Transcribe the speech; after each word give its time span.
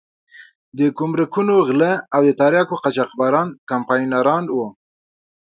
د 0.77 0.79
ګمرکونو 0.97 1.53
غله 1.67 1.93
او 2.15 2.21
د 2.27 2.29
تریاکو 2.39 2.75
قاچاقبران 2.83 3.47
کمپاینران 3.69 4.43
وو. 4.49 4.67